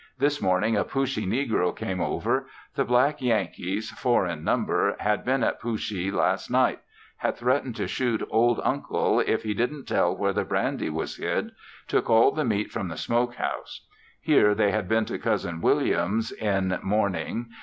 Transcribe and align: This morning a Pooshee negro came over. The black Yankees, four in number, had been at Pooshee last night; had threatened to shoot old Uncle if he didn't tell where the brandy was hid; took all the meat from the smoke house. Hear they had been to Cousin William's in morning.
This 0.17 0.41
morning 0.41 0.75
a 0.75 0.83
Pooshee 0.83 1.27
negro 1.27 1.75
came 1.77 2.01
over. 2.01 2.47
The 2.73 2.83
black 2.83 3.21
Yankees, 3.21 3.91
four 3.91 4.25
in 4.25 4.43
number, 4.43 4.95
had 4.99 5.23
been 5.23 5.43
at 5.43 5.61
Pooshee 5.61 6.09
last 6.11 6.49
night; 6.49 6.79
had 7.17 7.37
threatened 7.37 7.75
to 7.75 7.85
shoot 7.85 8.27
old 8.31 8.59
Uncle 8.63 9.19
if 9.19 9.43
he 9.43 9.53
didn't 9.53 9.85
tell 9.87 10.17
where 10.17 10.33
the 10.33 10.43
brandy 10.43 10.89
was 10.89 11.17
hid; 11.17 11.51
took 11.87 12.09
all 12.09 12.31
the 12.31 12.43
meat 12.43 12.71
from 12.71 12.87
the 12.87 12.97
smoke 12.97 13.35
house. 13.35 13.85
Hear 14.19 14.55
they 14.55 14.71
had 14.71 14.87
been 14.89 15.05
to 15.05 15.19
Cousin 15.19 15.61
William's 15.61 16.31
in 16.31 16.79
morning. 16.81 17.51